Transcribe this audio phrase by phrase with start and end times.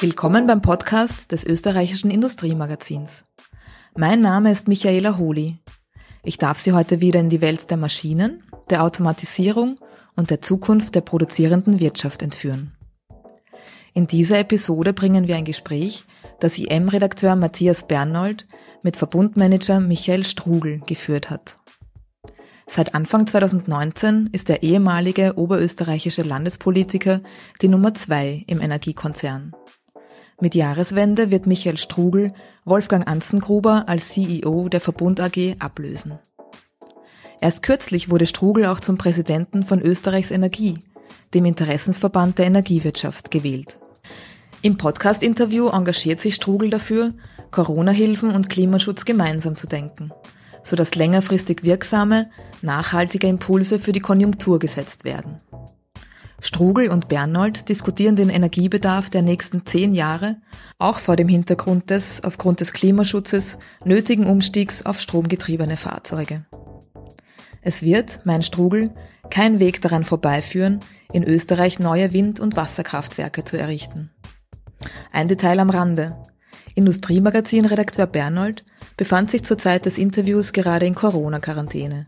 [0.00, 3.24] Willkommen beim Podcast des österreichischen Industriemagazins.
[3.96, 5.56] Mein Name ist Michaela Holi.
[6.22, 9.80] Ich darf Sie heute wieder in die Welt der Maschinen, der Automatisierung
[10.14, 12.72] und der Zukunft der produzierenden Wirtschaft entführen.
[13.94, 16.04] In dieser Episode bringen wir ein Gespräch,
[16.40, 18.46] das IM-Redakteur Matthias Bernold
[18.82, 21.56] mit Verbundmanager Michael Strugel geführt hat.
[22.66, 27.22] Seit Anfang 2019 ist der ehemalige oberösterreichische Landespolitiker
[27.62, 29.54] die Nummer zwei im Energiekonzern.
[30.40, 32.32] Mit Jahreswende wird Michael Strugel
[32.64, 36.18] Wolfgang Anzengruber als CEO der Verbund AG ablösen.
[37.40, 40.78] Erst kürzlich wurde Strugel auch zum Präsidenten von Österreichs Energie,
[41.34, 43.80] dem Interessensverband der Energiewirtschaft, gewählt.
[44.62, 47.14] Im Podcast-Interview engagiert sich Strugel dafür,
[47.50, 50.12] Corona-Hilfen und Klimaschutz gemeinsam zu denken
[50.66, 52.28] sodass längerfristig wirksame,
[52.60, 55.36] nachhaltige Impulse für die Konjunktur gesetzt werden.
[56.40, 60.36] Strugel und Bernold diskutieren den Energiebedarf der nächsten zehn Jahre,
[60.78, 66.44] auch vor dem Hintergrund des, aufgrund des Klimaschutzes, nötigen Umstiegs auf stromgetriebene Fahrzeuge.
[67.62, 68.92] Es wird, mein Strugel,
[69.30, 70.80] kein Weg daran vorbeiführen,
[71.12, 74.10] in Österreich neue Wind- und Wasserkraftwerke zu errichten.
[75.10, 76.16] Ein Detail am Rande.
[76.74, 78.64] Industriemagazin-Redakteur Bernold
[78.96, 82.06] befand sich zur Zeit des Interviews gerade in Corona-Quarantäne.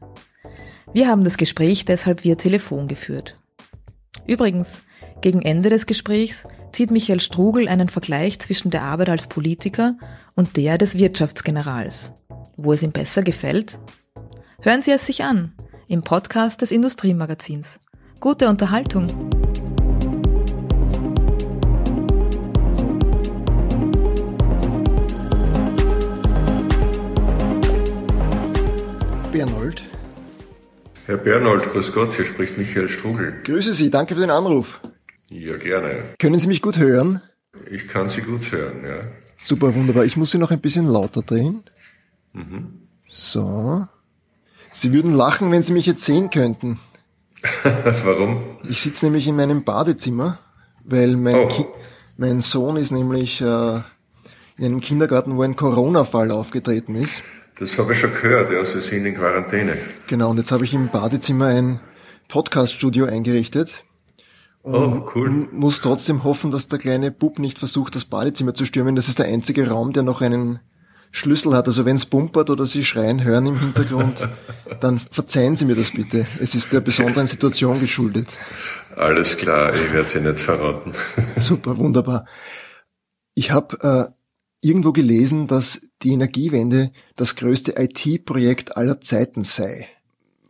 [0.93, 3.39] Wir haben das Gespräch deshalb via Telefon geführt.
[4.29, 4.83] Übrigens,
[5.23, 9.97] gegen Ende des Gesprächs zieht Michael Strugel einen Vergleich zwischen der Arbeit als Politiker
[10.37, 12.13] und der des Wirtschaftsgenerals.
[12.57, 13.81] Wo es ihm besser gefällt?
[14.61, 15.55] Hören Sie es sich an,
[15.89, 17.81] im Podcast des Industriemagazins.
[18.21, 19.07] Gute Unterhaltung!
[29.33, 29.88] Bernold.
[31.09, 33.33] Herr Bernold, grüß Gott, hier spricht Michael Strugel.
[33.43, 34.79] Grüße Sie, danke für den Anruf.
[35.31, 36.05] Ja, gerne.
[36.19, 37.23] Können Sie mich gut hören?
[37.71, 39.05] Ich kann Sie gut hören, ja.
[39.41, 40.05] Super, wunderbar.
[40.05, 41.63] Ich muss Sie noch ein bisschen lauter drehen.
[42.35, 42.83] Mhm.
[43.07, 43.87] So.
[44.71, 46.79] Sie würden lachen, wenn Sie mich jetzt sehen könnten.
[48.05, 48.43] Warum?
[48.69, 50.39] Ich sitze nämlich in meinem Badezimmer,
[50.85, 51.75] weil mein, oh.
[52.19, 53.45] mein Sohn ist nämlich äh,
[54.59, 57.23] in einem Kindergarten, wo ein Corona-Fall aufgetreten ist.
[57.59, 59.77] Das habe ich schon gehört, ja, Sie sind in Quarantäne.
[60.07, 61.81] Genau, und jetzt habe ich im Badezimmer ein
[62.29, 63.83] Podcast-Studio eingerichtet.
[64.63, 65.49] Oh, cool.
[65.51, 68.97] muss trotzdem hoffen, dass der kleine Bub nicht versucht, das Badezimmer zu stürmen.
[68.97, 70.61] Das ist der einzige Raum, der noch einen
[71.11, 71.67] Schlüssel hat.
[71.67, 74.29] Also wenn es bumpert oder Sie schreien hören im Hintergrund,
[74.81, 76.27] dann verzeihen Sie mir das bitte.
[76.39, 78.29] Es ist der besonderen Situation geschuldet.
[78.95, 80.93] Alles klar, ich werde Sie nicht verraten.
[81.39, 82.27] Super, wunderbar.
[83.35, 84.18] Ich habe äh,
[84.61, 89.89] irgendwo gelesen, dass die Energiewende das größte IT-Projekt aller Zeiten sei.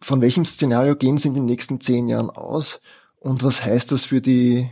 [0.00, 2.80] Von welchem Szenario gehen Sie in den nächsten zehn Jahren aus
[3.20, 4.68] und was heißt das für die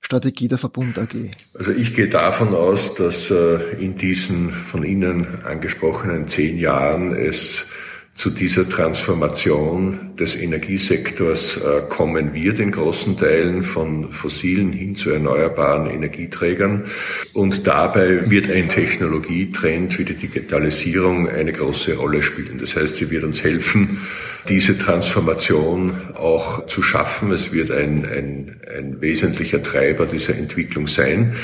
[0.00, 1.14] Strategie der Verbund AG?
[1.54, 7.70] Also ich gehe davon aus, dass äh, in diesen von Ihnen angesprochenen zehn Jahren es
[8.14, 15.10] zu dieser Transformation des Energiesektors äh, kommen wird in großen Teilen von fossilen hin zu
[15.10, 16.84] erneuerbaren Energieträgern.
[17.32, 22.58] Und dabei wird ein Technologietrend wie die Digitalisierung eine große Rolle spielen.
[22.60, 24.02] Das heißt, sie wird uns helfen,
[24.48, 27.32] diese Transformation auch zu schaffen.
[27.32, 31.34] Es wird ein, ein, ein wesentlicher Treiber dieser Entwicklung sein.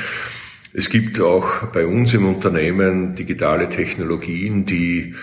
[0.74, 5.14] Es gibt auch bei uns im Unternehmen digitale Technologien, die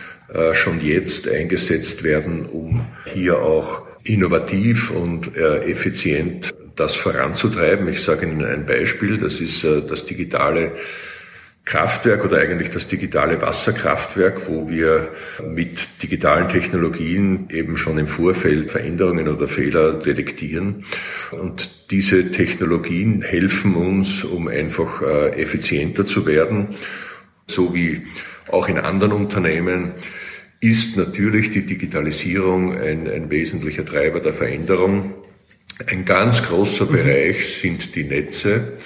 [0.54, 7.88] schon jetzt eingesetzt werden, um hier auch innovativ und äh, effizient das voranzutreiben.
[7.90, 10.74] Ich sage Ihnen ein Beispiel, das ist äh, das digitale
[11.66, 15.10] Kraftwerk oder eigentlich das digitale Wasserkraftwerk, wo wir
[15.44, 20.86] mit digitalen Technologien eben schon im Vorfeld Veränderungen oder Fehler detektieren.
[21.32, 26.76] Und diese Technologien helfen uns, um einfach effizienter zu werden,
[27.48, 28.04] so wie
[28.52, 29.94] auch in anderen Unternehmen
[30.66, 35.14] ist natürlich die Digitalisierung ein, ein wesentlicher Treiber der Veränderung.
[35.86, 36.92] Ein ganz großer mhm.
[36.92, 38.78] Bereich sind die Netze,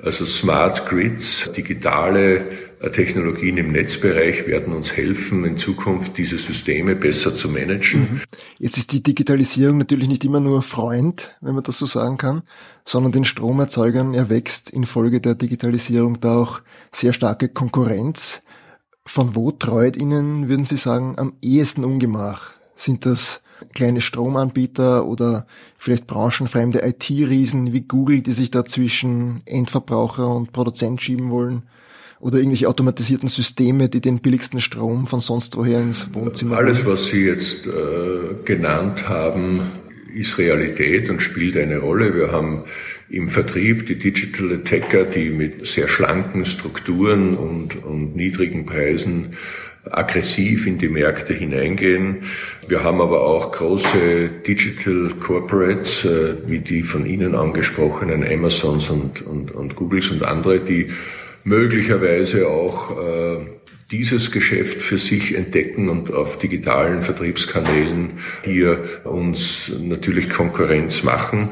[0.00, 2.44] also Smart Grids, digitale
[2.80, 8.00] äh, Technologien im Netzbereich werden uns helfen, in Zukunft diese Systeme besser zu managen.
[8.00, 8.20] Mhm.
[8.60, 12.42] Jetzt ist die Digitalisierung natürlich nicht immer nur Freund, wenn man das so sagen kann,
[12.84, 16.60] sondern den Stromerzeugern erwächst infolge der Digitalisierung da auch
[16.92, 18.42] sehr starke Konkurrenz.
[19.08, 22.50] Von wo treut Ihnen, würden Sie sagen, am ehesten Ungemach?
[22.74, 23.40] Sind das
[23.74, 25.46] kleine Stromanbieter oder
[25.78, 31.62] vielleicht branchenfremde IT-Riesen wie Google, die sich da zwischen Endverbraucher und Produzent schieben wollen?
[32.20, 37.06] Oder irgendwelche automatisierten Systeme, die den billigsten Strom von sonst woher ins Wohnzimmer Alles, was
[37.06, 39.70] Sie jetzt äh, genannt haben,
[40.14, 42.14] ist Realität und spielt eine Rolle.
[42.14, 42.64] Wir haben
[43.10, 49.36] im Vertrieb die Digital Attacker, die mit sehr schlanken Strukturen und, und niedrigen Preisen
[49.90, 52.24] aggressiv in die Märkte hineingehen.
[52.66, 59.22] Wir haben aber auch große Digital Corporates, äh, wie die von Ihnen angesprochenen Amazons und,
[59.22, 60.90] und, und Googles und andere, die
[61.44, 63.38] möglicherweise auch äh,
[63.90, 71.48] dieses Geschäft für sich entdecken und auf digitalen Vertriebskanälen hier uns natürlich Konkurrenz machen.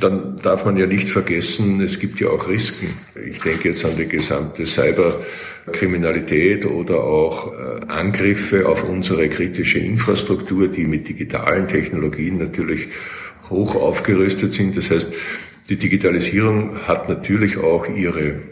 [0.00, 2.94] Dann darf man ja nicht vergessen, es gibt ja auch Risiken.
[3.28, 10.68] Ich denke jetzt an die gesamte Cyberkriminalität oder auch äh, Angriffe auf unsere kritische Infrastruktur,
[10.68, 12.88] die mit digitalen Technologien natürlich
[13.50, 14.76] hoch aufgerüstet sind.
[14.76, 15.12] Das heißt,
[15.68, 18.42] die Digitalisierung hat natürlich auch ihre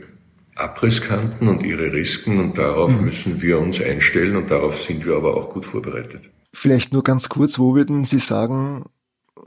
[0.54, 3.06] Abrisskanten und ihre Risiken und darauf mhm.
[3.06, 6.22] müssen wir uns einstellen und darauf sind wir aber auch gut vorbereitet.
[6.52, 8.84] Vielleicht nur ganz kurz, wo würden Sie sagen,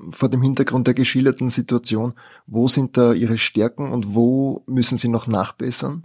[0.09, 2.13] vor dem Hintergrund der geschilderten Situation,
[2.47, 6.03] wo sind da Ihre Stärken und wo müssen Sie noch nachbessern?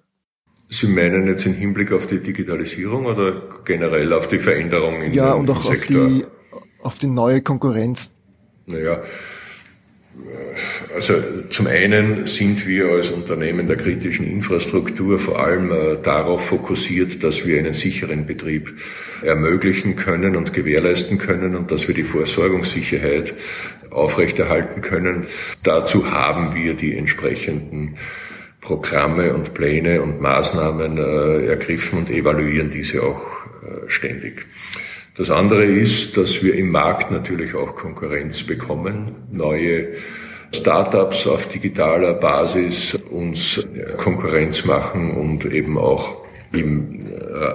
[0.68, 5.32] Sie meinen jetzt im Hinblick auf die Digitalisierung oder generell auf die Veränderungen in Ja,
[5.32, 6.24] und auch auf die,
[6.82, 8.12] auf die neue Konkurrenz.
[8.66, 9.02] Naja,
[10.94, 11.14] also
[11.50, 17.46] zum einen sind wir als Unternehmen der kritischen Infrastruktur vor allem äh, darauf fokussiert, dass
[17.46, 18.72] wir einen sicheren Betrieb
[19.22, 23.34] ermöglichen können und gewährleisten können und dass wir die Versorgungssicherheit
[23.90, 25.26] aufrechterhalten können.
[25.62, 27.96] Dazu haben wir die entsprechenden
[28.60, 33.20] Programme und Pläne und Maßnahmen äh, ergriffen und evaluieren diese auch
[33.62, 34.46] äh, ständig.
[35.16, 39.94] Das andere ist, dass wir im Markt natürlich auch Konkurrenz bekommen, neue
[40.52, 43.66] Startups auf digitaler Basis uns
[43.96, 46.62] Konkurrenz machen und eben auch äh,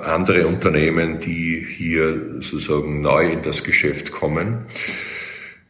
[0.03, 4.65] andere Unternehmen, die hier sozusagen neu in das Geschäft kommen.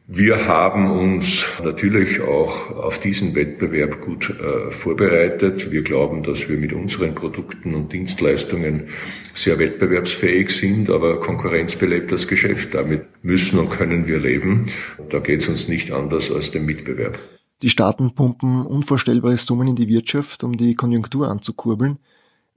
[0.08, 5.72] Wir haben uns natürlich auch auf diesen Wettbewerb gut äh, vorbereitet.
[5.72, 8.90] Wir glauben, dass wir mit unseren Produkten und Dienstleistungen
[9.34, 12.74] sehr wettbewerbsfähig sind, aber Konkurrenz belebt das Geschäft.
[12.74, 14.70] Damit müssen und können wir leben.
[15.10, 17.18] Da geht es uns nicht anders als dem Mitbewerb.
[17.62, 22.00] Die Staaten pumpen unvorstellbare Summen in die Wirtschaft, um die Konjunktur anzukurbeln.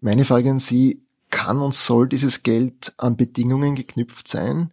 [0.00, 4.70] Meine Frage an Sie, kann und soll dieses Geld an Bedingungen geknüpft sein?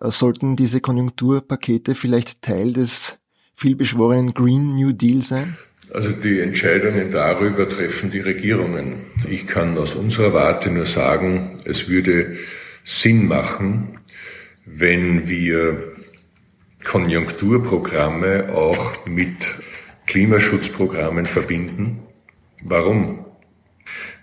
[0.00, 3.18] Äh, sollten diese Konjunkturpakete vielleicht Teil des
[3.54, 5.56] vielbeschworenen Green New Deal sein?
[5.92, 9.06] Also die Entscheidungen darüber treffen die Regierungen.
[9.28, 12.36] Ich kann aus unserer Warte nur sagen, es würde
[12.84, 13.98] Sinn machen,
[14.66, 15.94] wenn wir
[16.84, 19.36] Konjunkturprogramme auch mit
[20.06, 22.00] Klimaschutzprogrammen verbinden.
[22.62, 23.24] Warum?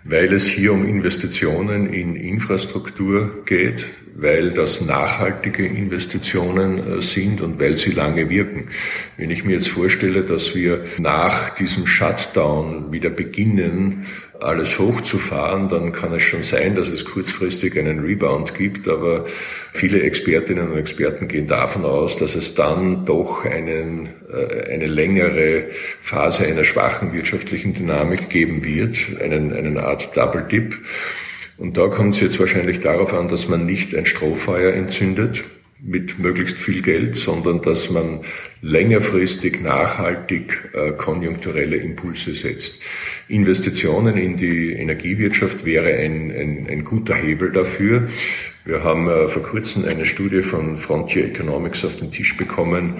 [0.08, 3.86] Weil es hier um Investitionen in Infrastruktur geht,
[4.18, 8.68] weil das nachhaltige Investitionen äh, sind und weil sie lange wirken.
[9.16, 14.06] Wenn ich mir jetzt vorstelle, dass wir nach diesem Shutdown wieder beginnen,
[14.40, 19.26] alles hochzufahren, dann kann es schon sein, dass es kurzfristig einen Rebound gibt, aber
[19.72, 25.66] viele Expertinnen und Experten gehen davon aus, dass es dann doch einen, äh, eine längere
[26.00, 30.78] Phase einer schwachen wirtschaftlichen Dynamik geben wird, einen, einen Art Double Dip.
[31.58, 35.44] Und da kommt es jetzt wahrscheinlich darauf an, dass man nicht ein Strohfeuer entzündet
[35.80, 38.20] mit möglichst viel Geld, sondern dass man
[38.62, 42.82] längerfristig nachhaltig äh, konjunkturelle Impulse setzt.
[43.28, 48.08] Investitionen in die Energiewirtschaft wäre ein, ein, ein guter Hebel dafür.
[48.66, 52.96] Wir haben äh, vor kurzem eine Studie von Frontier Economics auf den Tisch bekommen,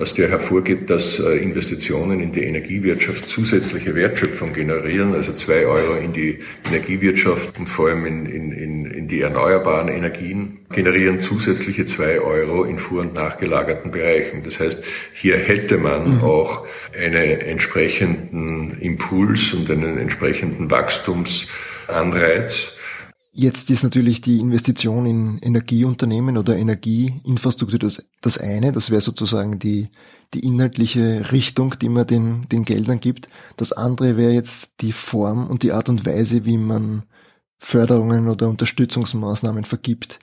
[0.00, 5.96] aus der hervorgeht, dass äh, Investitionen in die Energiewirtschaft zusätzliche Wertschöpfung generieren, also zwei Euro
[6.02, 12.18] in die Energiewirtschaft und vor allem in, in, in die erneuerbaren Energien generieren zusätzliche zwei
[12.18, 14.42] Euro in vor- und nachgelagerten Bereichen.
[14.42, 16.24] Das heißt, hier hätte man mhm.
[16.24, 16.66] auch
[16.98, 22.79] einen entsprechenden Impuls und einen entsprechenden Wachstumsanreiz.
[23.32, 28.72] Jetzt ist natürlich die Investition in Energieunternehmen oder Energieinfrastruktur das, das eine.
[28.72, 29.88] Das wäre sozusagen die,
[30.34, 33.28] die inhaltliche Richtung, die man den, den Geldern gibt.
[33.56, 37.04] Das andere wäre jetzt die Form und die Art und Weise, wie man
[37.58, 40.18] Förderungen oder Unterstützungsmaßnahmen vergibt.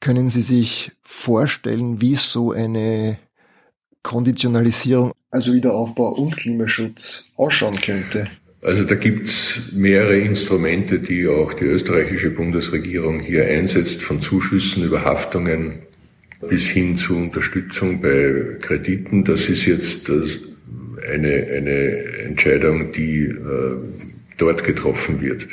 [0.00, 3.18] Können Sie sich vorstellen, wie so eine
[4.02, 8.28] Konditionalisierung, also Wiederaufbau und Klimaschutz ausschauen könnte?
[8.62, 15.04] Also da gibt's mehrere Instrumente, die auch die österreichische Bundesregierung hier einsetzt, von Zuschüssen über
[15.04, 15.80] Haftungen
[16.48, 19.24] bis hin zu Unterstützung bei Krediten.
[19.24, 23.76] Das ist jetzt eine, eine Entscheidung, die äh,
[24.38, 25.48] dort getroffen wird.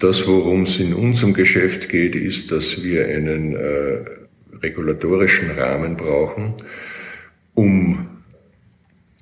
[0.00, 4.00] Das, worum es in unserem Geschäft geht, ist, dass wir einen äh,
[4.62, 6.54] regulatorischen Rahmen brauchen,
[7.54, 8.13] um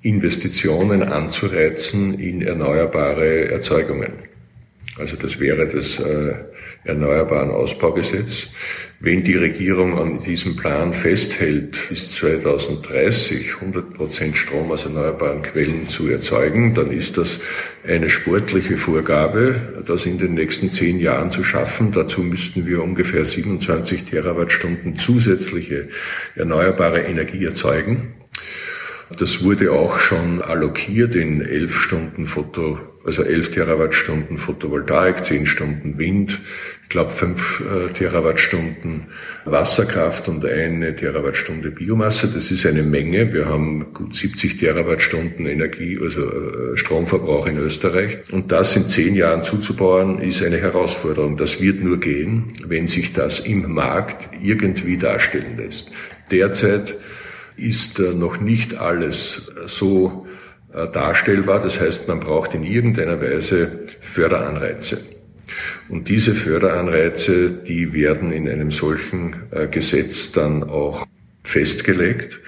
[0.02, 4.12] Investitionen anzureizen in erneuerbare Erzeugungen.
[4.98, 6.34] Also das wäre das äh,
[6.84, 8.52] Erneuerbaren Ausbaugesetz.
[8.98, 15.88] Wenn die Regierung an diesem Plan festhält, bis 2030 100 Prozent Strom aus erneuerbaren Quellen
[15.88, 17.40] zu erzeugen, dann ist das
[17.86, 21.92] eine sportliche Vorgabe, das in den nächsten zehn Jahren zu schaffen.
[21.92, 25.88] Dazu müssten wir ungefähr 27 Terawattstunden zusätzliche
[26.34, 28.14] erneuerbare Energie erzeugen.
[29.18, 35.98] Das wurde auch schon allokiert in elf Stunden Foto, also elf Terawattstunden Photovoltaik, zehn Stunden
[35.98, 36.40] Wind,
[36.82, 39.06] ich glaube fünf äh, Terawattstunden
[39.46, 42.28] Wasserkraft und eine Terawattstunde Biomasse.
[42.28, 43.32] Das ist eine Menge.
[43.32, 48.18] Wir haben gut 70 Terawattstunden Energie, also äh, Stromverbrauch in Österreich.
[48.30, 51.38] Und das in zehn Jahren zuzubauen, ist eine Herausforderung.
[51.38, 55.90] Das wird nur gehen, wenn sich das im Markt irgendwie darstellen lässt.
[56.30, 56.98] Derzeit
[57.56, 60.26] ist äh, noch nicht alles äh, so
[60.72, 61.60] äh, darstellbar.
[61.60, 64.98] Das heißt, man braucht in irgendeiner Weise Förderanreize.
[65.88, 69.34] Und diese Förderanreize, die werden in einem solchen
[69.70, 71.06] Gesetz dann auch
[71.44, 72.38] festgelegt.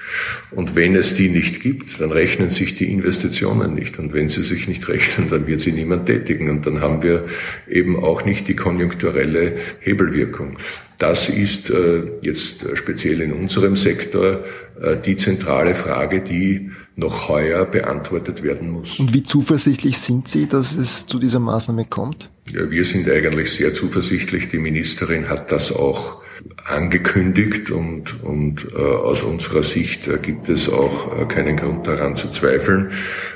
[0.50, 3.98] Und wenn es die nicht gibt, dann rechnen sich die Investitionen nicht.
[3.98, 6.48] Und wenn sie sich nicht rechnen, dann wird sie niemand tätigen.
[6.48, 7.24] Und dann haben wir
[7.68, 10.58] eben auch nicht die konjunkturelle Hebelwirkung.
[10.98, 14.44] Das ist äh, jetzt speziell in unserem Sektor
[14.80, 19.00] äh, die zentrale Frage, die noch heuer beantwortet werden muss.
[19.00, 22.30] Und wie zuversichtlich sind Sie, dass es zu dieser Maßnahme kommt?
[22.52, 24.50] Ja, wir sind eigentlich sehr zuversichtlich.
[24.50, 26.22] Die Ministerin hat das auch
[26.64, 32.16] angekündigt und, und äh, aus unserer Sicht äh, gibt es auch äh, keinen Grund daran
[32.16, 32.92] zu zweifeln,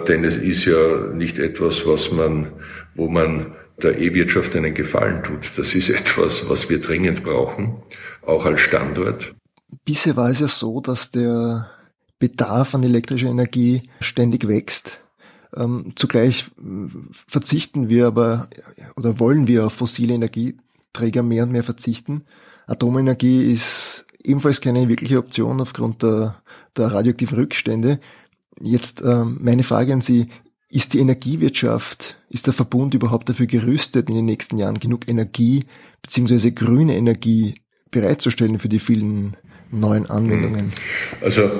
[0.06, 2.48] denn es ist ja nicht etwas, was man,
[2.94, 5.52] wo man der E-Wirtschaft einen Gefallen tut.
[5.56, 7.76] Das ist etwas, was wir dringend brauchen,
[8.26, 9.34] auch als Standort.
[9.84, 11.70] Bisher war es ja so, dass der
[12.18, 15.00] Bedarf an elektrischer Energie ständig wächst.
[15.56, 16.88] Ähm, zugleich äh,
[17.26, 18.48] verzichten wir aber
[18.96, 22.24] oder wollen wir auf fossile Energieträger mehr und mehr verzichten.
[22.68, 26.42] Atomenergie ist ebenfalls keine wirkliche Option aufgrund der,
[26.76, 27.98] der radioaktiven Rückstände.
[28.60, 30.26] Jetzt ähm, meine Frage an Sie,
[30.70, 35.64] ist die Energiewirtschaft, ist der Verbund überhaupt dafür gerüstet, in den nächsten Jahren genug Energie
[36.02, 37.54] beziehungsweise grüne Energie
[37.90, 39.34] bereitzustellen für die vielen
[39.70, 40.66] neuen Anwendungen?
[40.66, 40.72] Hm.
[41.22, 41.50] Also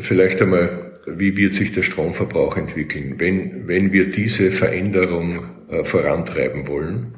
[0.00, 3.14] vielleicht einmal, wie wird sich der Stromverbrauch entwickeln?
[3.18, 7.14] Wenn, wenn wir diese Veränderung äh, vorantreiben wollen,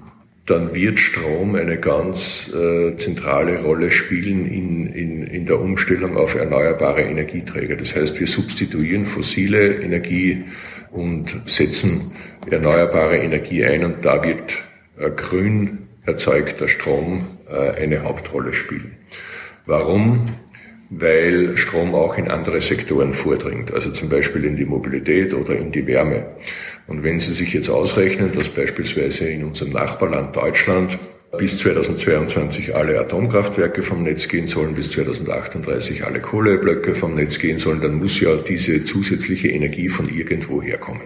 [0.46, 6.34] dann wird Strom eine ganz äh, zentrale Rolle spielen in, in, in der Umstellung auf
[6.34, 7.76] erneuerbare Energieträger.
[7.76, 10.44] Das heißt, wir substituieren fossile Energie
[10.90, 12.12] und setzen
[12.50, 14.54] erneuerbare Energie ein und da wird
[14.98, 18.96] äh, grün erzeugter Strom äh, eine Hauptrolle spielen.
[19.64, 20.26] Warum?
[20.90, 25.72] Weil Strom auch in andere Sektoren vordringt, also zum Beispiel in die Mobilität oder in
[25.72, 26.26] die Wärme.
[26.86, 30.98] Und wenn Sie sich jetzt ausrechnen, dass beispielsweise in unserem Nachbarland Deutschland
[31.38, 37.58] bis 2022 alle Atomkraftwerke vom Netz gehen sollen, bis 2038 alle Kohleblöcke vom Netz gehen
[37.58, 41.02] sollen, dann muss ja diese zusätzliche Energie von irgendwo herkommen.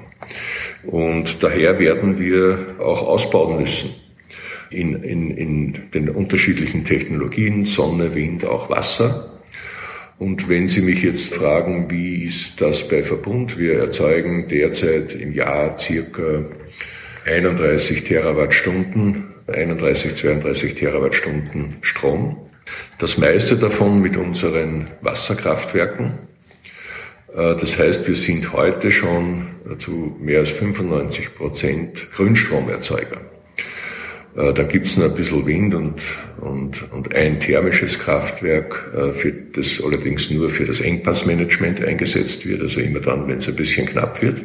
[0.85, 3.91] Und daher werden wir auch ausbauen müssen
[4.71, 9.38] in, in, in den unterschiedlichen Technologien, Sonne, Wind, auch Wasser.
[10.19, 13.57] Und wenn Sie mich jetzt fragen, wie ist das bei Verbund?
[13.57, 16.45] Wir erzeugen derzeit im Jahr circa
[17.25, 22.37] 31 Terawattstunden, 31, 32 Terawattstunden Strom.
[22.99, 26.19] Das meiste davon mit unseren Wasserkraftwerken.
[27.35, 29.47] Äh, das heißt, wir sind heute schon
[29.79, 33.28] zu mehr als 95 Prozent Grünstromerzeuger.
[34.39, 35.95] Äh, da gibt's noch ein bisschen Wind und,
[36.41, 42.63] und, und ein thermisches Kraftwerk, äh, für das allerdings nur für das Engpassmanagement eingesetzt wird,
[42.63, 44.43] also immer dann, wenn es ein bisschen knapp wird.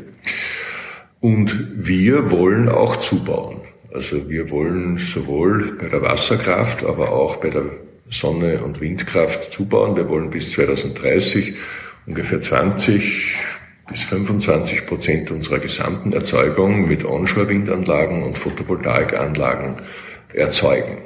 [1.19, 3.61] Und wir wollen auch zubauen.
[3.93, 7.65] Also wir wollen sowohl bei der Wasserkraft, aber auch bei der
[8.09, 9.95] Sonne- und Windkraft zubauen.
[9.95, 11.53] Wir wollen bis 2030
[12.07, 13.35] ungefähr 20
[13.89, 19.81] bis 25 Prozent unserer gesamten Erzeugung mit Onshore-Windanlagen und Photovoltaikanlagen
[20.33, 20.99] erzeugen.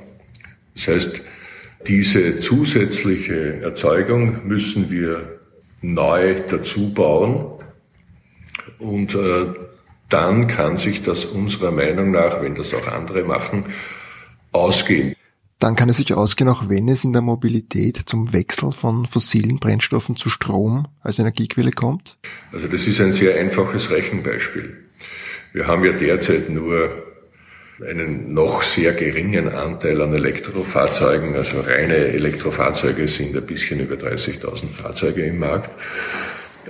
[0.75, 1.22] Das heißt,
[1.88, 5.39] diese zusätzliche Erzeugung müssen wir
[5.81, 7.48] neu dazu bauen
[8.79, 9.46] und äh,
[10.10, 13.65] dann kann sich das unserer Meinung nach, wenn das auch andere machen,
[14.51, 15.16] ausgehen.
[15.59, 19.59] Dann kann es sich ausgehen, auch wenn es in der Mobilität zum Wechsel von fossilen
[19.59, 22.17] Brennstoffen zu Strom als Energiequelle kommt?
[22.51, 24.83] Also das ist ein sehr einfaches Rechenbeispiel.
[25.53, 26.91] Wir haben ja derzeit nur
[27.87, 34.69] einen noch sehr geringen Anteil an Elektrofahrzeugen, also reine Elektrofahrzeuge sind ein bisschen über 30.000
[34.71, 35.69] Fahrzeuge im Markt.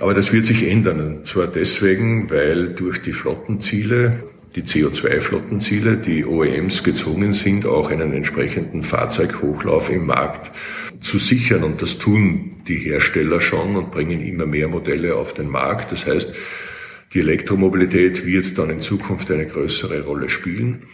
[0.00, 1.00] Aber das wird sich ändern.
[1.00, 4.24] Und zwar deswegen, weil durch die Flottenziele,
[4.54, 10.50] die CO2-Flottenziele, die OEMs gezwungen sind, auch einen entsprechenden Fahrzeughochlauf im Markt
[11.00, 11.64] zu sichern.
[11.64, 15.92] Und das tun die Hersteller schon und bringen immer mehr Modelle auf den Markt.
[15.92, 16.34] Das heißt,
[17.14, 20.84] die Elektromobilität wird dann in Zukunft eine größere Rolle spielen.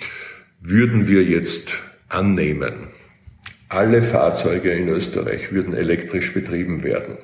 [0.61, 2.89] Würden wir jetzt annehmen,
[3.69, 7.19] alle Fahrzeuge in Österreich würden elektrisch betrieben werden.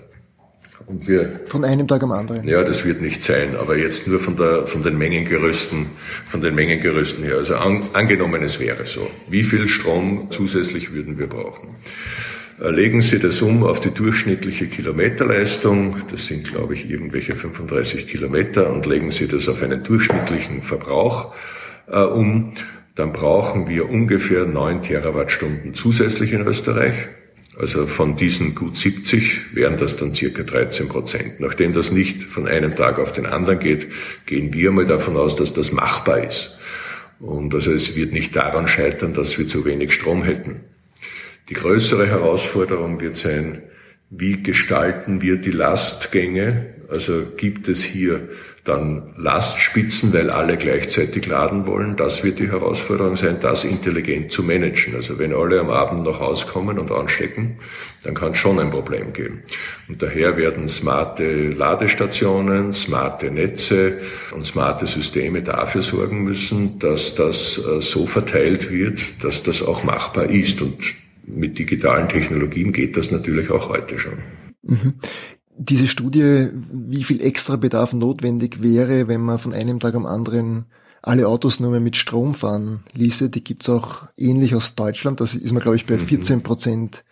[0.90, 2.48] Und wir, von einem Tag am anderen.
[2.48, 5.86] Ja, das wird nicht sein, aber jetzt nur von der, von den Mengengerüsten,
[6.26, 7.36] von den Mengengerüsten her.
[7.36, 9.08] Also an, angenommen, es wäre so.
[9.28, 11.76] Wie viel Strom zusätzlich würden wir brauchen?
[12.60, 18.08] Äh, legen Sie das um auf die durchschnittliche Kilometerleistung, das sind, glaube ich, irgendwelche 35
[18.08, 21.32] Kilometer, und legen Sie das auf einen durchschnittlichen Verbrauch
[21.86, 22.54] äh, um,
[22.96, 26.94] dann brauchen wir ungefähr 9 Terawattstunden zusätzlich in Österreich.
[27.58, 31.40] Also von diesen gut 70 wären das dann circa 13 Prozent.
[31.40, 33.88] Nachdem das nicht von einem Tag auf den anderen geht,
[34.26, 36.58] gehen wir mal davon aus, dass das machbar ist.
[37.18, 40.60] Und also es wird nicht daran scheitern, dass wir zu wenig Strom hätten.
[41.48, 43.62] Die größere Herausforderung wird sein,
[44.10, 46.74] wie gestalten wir die Lastgänge?
[46.88, 48.28] Also gibt es hier
[48.64, 51.96] dann Lastspitzen, weil alle gleichzeitig laden wollen.
[51.96, 54.94] Das wird die Herausforderung sein, das intelligent zu managen.
[54.94, 57.56] Also wenn alle am Abend nach Hause kommen und anstecken,
[58.02, 59.42] dann kann es schon ein Problem geben.
[59.88, 64.00] Und daher werden smarte Ladestationen, smarte Netze
[64.34, 69.84] und smarte Systeme dafür sorgen müssen, dass das äh, so verteilt wird, dass das auch
[69.84, 70.60] machbar ist.
[70.60, 70.78] Und
[71.26, 74.18] mit digitalen Technologien geht das natürlich auch heute schon.
[75.62, 80.64] Diese Studie, wie viel extra Bedarf notwendig wäre, wenn man von einem Tag am anderen
[81.02, 85.20] alle Autos nur mehr mit Strom fahren ließe, die gibt's auch ähnlich aus Deutschland.
[85.20, 86.42] Das ist man, glaube ich, bei 14 mhm.
[86.42, 87.04] Prozent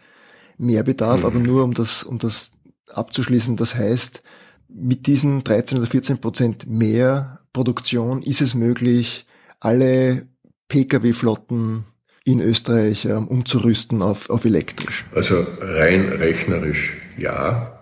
[0.56, 1.26] mehr Bedarf, mhm.
[1.26, 2.52] aber nur um das, um das
[2.90, 3.56] abzuschließen.
[3.56, 4.22] Das heißt,
[4.68, 9.26] mit diesen 13 oder 14 Prozent mehr Produktion ist es möglich,
[9.61, 10.26] alle
[10.68, 11.84] Pkw-Flotten
[12.24, 15.06] in Österreich ähm, umzurüsten auf, auf elektrisch.
[15.14, 17.77] Also rein rechnerisch ja.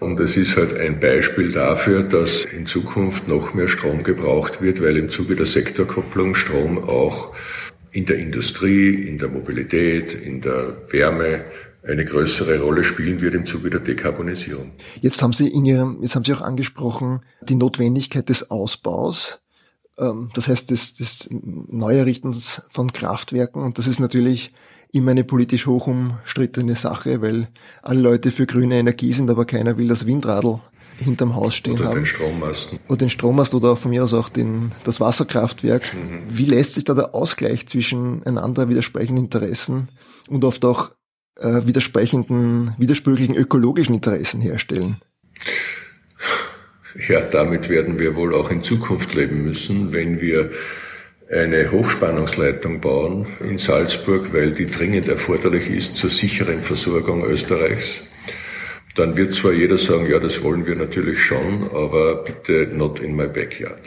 [0.00, 4.80] Und es ist halt ein Beispiel dafür, dass in Zukunft noch mehr Strom gebraucht wird,
[4.82, 7.34] weil im Zuge der Sektorkopplung Strom auch
[7.92, 11.44] in der Industrie, in der Mobilität, in der Wärme
[11.82, 14.72] eine größere Rolle spielen wird im Zuge der Dekarbonisierung.
[15.00, 19.40] Jetzt haben Sie in Ihrem, jetzt haben Sie auch angesprochen, die Notwendigkeit des Ausbaus.
[19.98, 23.62] Ähm, das heißt, des, des Neuerrichtens von Kraftwerken.
[23.62, 24.52] Und das ist natürlich
[24.92, 27.48] immer eine politisch hoch umstrittene Sache, weil
[27.82, 30.60] alle Leute für grüne Energie sind, aber keiner will das Windradl
[30.98, 31.96] hinterm Haus stehen oder haben.
[31.96, 32.78] Den Strommasten.
[32.88, 35.82] Oder den Strommast oder von mir aus auch den, das Wasserkraftwerk.
[35.94, 36.20] Mhm.
[36.28, 39.88] Wie lässt sich da der Ausgleich zwischen einander widersprechenden Interessen
[40.28, 40.90] und oft auch
[41.38, 44.96] äh, widersprechenden, widersprüchlichen ökologischen Interessen herstellen?
[47.08, 50.50] Ja, damit werden wir wohl auch in Zukunft leben müssen, wenn wir
[51.30, 58.00] eine Hochspannungsleitung bauen in Salzburg, weil die dringend erforderlich ist zur sicheren Versorgung Österreichs.
[58.96, 63.14] Dann wird zwar jeder sagen, ja, das wollen wir natürlich schon, aber bitte not in
[63.14, 63.78] my backyard.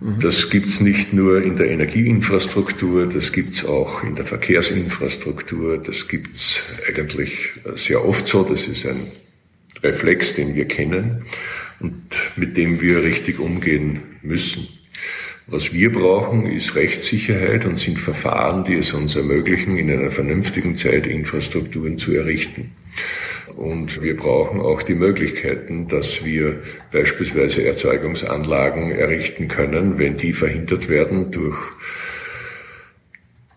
[0.00, 0.20] Mhm.
[0.20, 6.62] Das gibt's nicht nur in der Energieinfrastruktur, das gibt's auch in der Verkehrsinfrastruktur, das gibt's
[6.88, 9.08] eigentlich sehr oft so, das ist ein
[9.82, 11.26] Reflex, den wir kennen
[11.80, 12.02] und
[12.36, 14.66] mit dem wir richtig umgehen müssen.
[15.48, 20.76] Was wir brauchen, ist Rechtssicherheit und sind Verfahren, die es uns ermöglichen, in einer vernünftigen
[20.76, 22.70] Zeit Infrastrukturen zu errichten.
[23.56, 30.88] Und wir brauchen auch die Möglichkeiten, dass wir beispielsweise Erzeugungsanlagen errichten können, wenn die verhindert
[30.88, 31.58] werden durch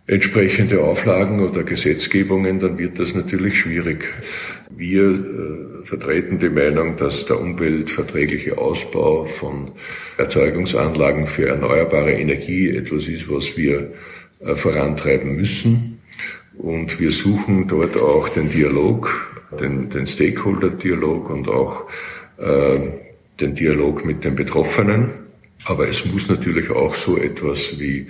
[0.07, 4.05] entsprechende Auflagen oder Gesetzgebungen, dann wird das natürlich schwierig.
[4.69, 9.71] Wir äh, vertreten die Meinung, dass der umweltverträgliche Ausbau von
[10.17, 13.91] Erzeugungsanlagen für erneuerbare Energie etwas ist, was wir
[14.39, 16.01] äh, vorantreiben müssen.
[16.57, 21.87] Und wir suchen dort auch den Dialog, den, den Stakeholder-Dialog und auch
[22.37, 22.79] äh,
[23.39, 25.11] den Dialog mit den Betroffenen.
[25.65, 28.07] Aber es muss natürlich auch so etwas wie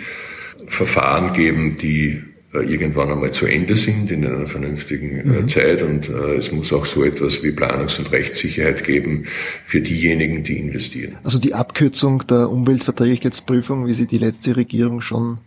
[0.67, 2.21] Verfahren geben, die
[2.61, 5.47] irgendwann einmal zu Ende sind in einer vernünftigen äh, mhm.
[5.47, 9.25] Zeit und äh, es muss auch so etwas wie Planungs- und Rechtssicherheit geben
[9.65, 11.17] für diejenigen, die investieren.
[11.23, 15.39] Also die Abkürzung der Umweltverträglichkeitsprüfung, wie sie die letzte Regierung schon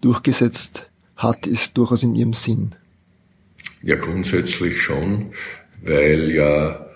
[0.00, 2.70] durchgesetzt hat, ist durchaus in ihrem Sinn.
[3.82, 5.32] Ja, grundsätzlich schon,
[5.84, 6.86] weil ja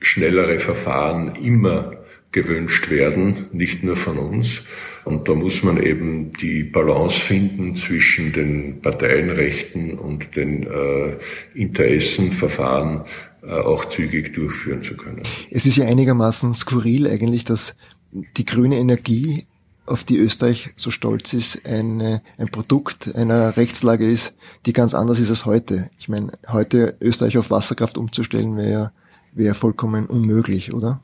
[0.00, 1.92] schnellere Verfahren immer
[2.32, 4.62] gewünscht werden, nicht nur von uns.
[5.04, 11.16] Und da muss man eben die Balance finden zwischen den Parteienrechten und den äh,
[11.54, 13.04] Interessenverfahren
[13.42, 15.22] äh, auch zügig durchführen zu können.
[15.50, 17.74] Es ist ja einigermaßen skurril eigentlich, dass
[18.12, 19.44] die grüne Energie,
[19.86, 24.34] auf die Österreich so stolz ist, eine, ein Produkt einer Rechtslage ist,
[24.64, 25.90] die ganz anders ist als heute.
[25.98, 28.92] Ich meine, heute Österreich auf Wasserkraft umzustellen, wäre
[29.32, 31.00] wäre vollkommen unmöglich, oder?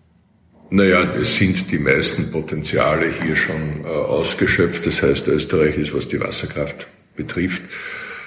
[0.70, 4.84] Naja, es sind die meisten Potenziale hier schon äh, ausgeschöpft.
[4.86, 7.62] Das heißt, Österreich ist, was die Wasserkraft betrifft,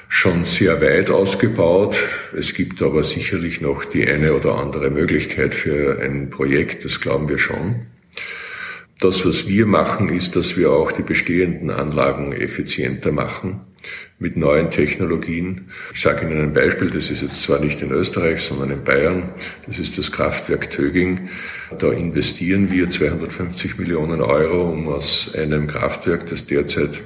[0.08, 1.98] schon sehr weit ausgebaut.
[2.38, 7.28] Es gibt aber sicherlich noch die eine oder andere Möglichkeit für ein Projekt, das glauben
[7.28, 7.88] wir schon.
[9.00, 13.62] Das, was wir machen, ist, dass wir auch die bestehenden Anlagen effizienter machen
[14.20, 15.70] mit neuen Technologien.
[15.94, 19.30] Ich sage Ihnen ein Beispiel, das ist jetzt zwar nicht in Österreich, sondern in Bayern.
[19.66, 21.30] Das ist das Kraftwerk Töging.
[21.78, 27.02] Da investieren wir 250 Millionen Euro, um aus einem Kraftwerk, das derzeit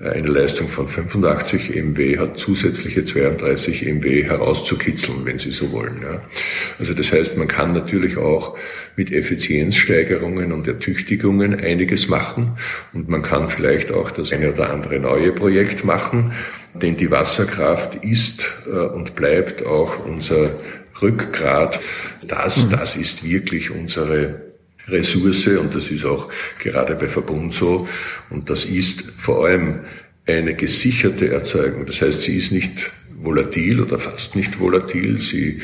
[0.00, 6.02] eine Leistung von 85 MW hat, zusätzliche 32 MW herauszukitzeln, wenn Sie so wollen.
[6.02, 6.20] Ja.
[6.80, 8.56] Also das heißt, man kann natürlich auch
[8.96, 12.58] mit Effizienzsteigerungen und Ertüchtigungen einiges machen
[12.92, 16.32] und man kann vielleicht auch das eine oder andere neue Projekt machen,
[16.74, 20.50] denn die Wasserkraft ist äh, und bleibt auch unser
[21.00, 21.80] Rückgrat.
[22.26, 22.70] Das, mhm.
[22.70, 24.43] das ist wirklich unsere
[24.88, 27.88] Ressource und das ist auch gerade bei Verbund so
[28.30, 29.80] und das ist vor allem
[30.26, 31.86] eine gesicherte Erzeugung.
[31.86, 32.90] Das heißt, sie ist nicht
[33.22, 35.20] volatil oder fast nicht volatil.
[35.20, 35.60] Sie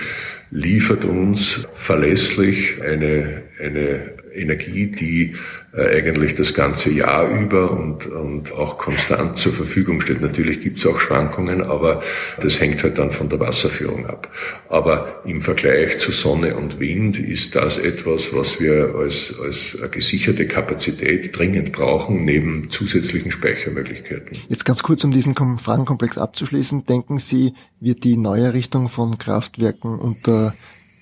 [0.51, 5.35] liefert uns verlässlich eine, eine Energie, die
[5.73, 10.21] äh, eigentlich das ganze Jahr über und, und auch konstant zur Verfügung steht.
[10.21, 12.03] Natürlich gibt es auch Schwankungen, aber
[12.41, 14.29] das hängt halt dann von der Wasserführung ab.
[14.69, 20.47] Aber im Vergleich zu Sonne und Wind ist das etwas, was wir als, als gesicherte
[20.47, 24.39] Kapazität dringend brauchen, neben zusätzlichen Speichermöglichkeiten.
[24.49, 26.87] Jetzt ganz kurz, um diesen Fragenkomplex abzuschließen.
[26.87, 30.55] Denken Sie, wird die Neuerrichtung von Kraftwerken unter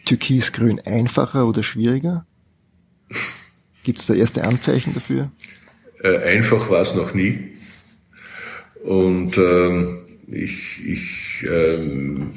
[0.05, 2.25] Türkisgrün einfacher oder schwieriger?
[3.85, 5.31] Gibt es da erste Anzeichen dafür?
[6.03, 7.53] Äh, einfach war es noch nie.
[8.85, 12.31] Und ähm, ich, ich ähm,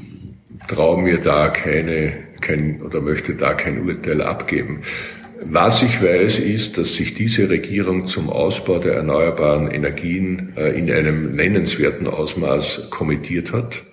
[0.67, 4.81] traue mir da keine, kein, oder möchte da kein Urteil abgeben.
[5.43, 10.91] Was ich weiß, ist, dass sich diese Regierung zum Ausbau der erneuerbaren Energien äh, in
[10.91, 13.83] einem nennenswerten Ausmaß kommittiert hat.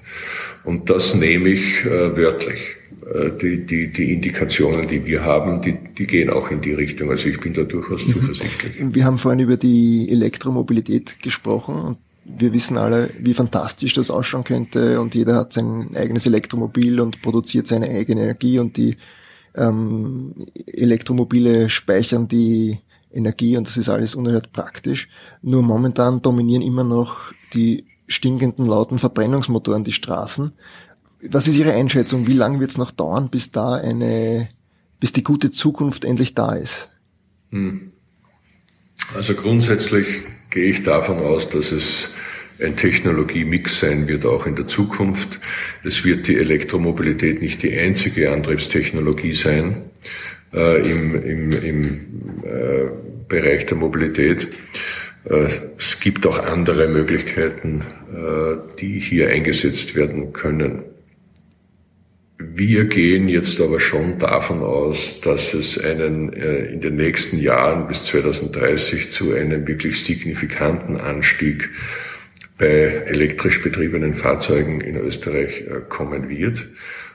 [0.65, 2.78] Und das nehme ich äh, wörtlich.
[3.15, 7.11] Äh, die, die, die Indikationen, die wir haben, die, die gehen auch in die Richtung.
[7.11, 8.13] Also ich bin da durchaus mhm.
[8.13, 8.75] zuversichtlich.
[8.95, 14.45] Wir haben vorhin über die Elektromobilität gesprochen und wir wissen alle, wie fantastisch das ausschauen
[14.45, 18.97] könnte und jeder hat sein eigenes Elektromobil und produziert seine eigene Energie und die
[19.55, 20.35] ähm,
[20.67, 22.79] Elektromobile speichern die
[23.11, 25.09] Energie und das ist alles unerhört praktisch.
[25.41, 30.53] Nur momentan dominieren immer noch die stinkenden lauten Verbrennungsmotoren die Straßen
[31.31, 32.27] was ist Ihre Einschätzung?
[32.27, 34.49] Wie lange wird es noch dauern, bis da eine,
[35.01, 36.89] bis die gute Zukunft endlich da ist?
[37.51, 37.93] Hm.
[39.17, 40.07] Also grundsätzlich
[40.51, 42.09] gehe ich davon aus, dass es
[42.61, 45.41] ein Technologiemix sein wird, auch in der Zukunft.
[45.85, 49.85] Es wird die Elektromobilität nicht die einzige Antriebstechnologie sein
[50.53, 52.07] äh, im, im, im
[52.43, 52.89] äh,
[53.29, 54.49] Bereich der Mobilität.
[55.25, 60.83] Äh, es gibt auch andere Möglichkeiten, äh, die hier eingesetzt werden können.
[62.41, 67.89] Wir gehen jetzt aber schon davon aus, dass es einen äh, in den nächsten Jahren
[67.89, 71.69] bis 2030 zu einem wirklich signifikanten Anstieg
[72.57, 76.69] bei elektrisch betriebenen Fahrzeugen in Österreich äh, kommen wird.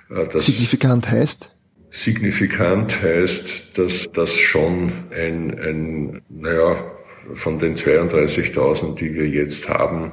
[0.09, 1.49] Äh, signifikant heißt?
[1.89, 6.91] Signifikant heißt, dass das schon ein, ein naja,
[7.35, 10.11] von den 32.000, die wir jetzt haben,